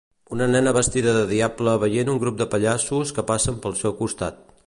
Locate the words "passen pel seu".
3.35-3.97